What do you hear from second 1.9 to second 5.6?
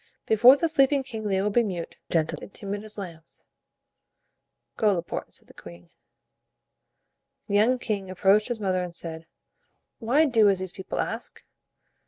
gentle and timid as lambs." "Go, Laporte," said the